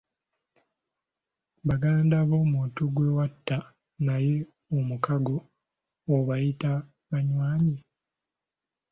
[1.67, 3.57] Baganda b'omuntu gwe watta
[4.05, 4.35] naye
[4.77, 5.35] omukago
[6.15, 6.71] obayita
[7.09, 7.75] banywanyi.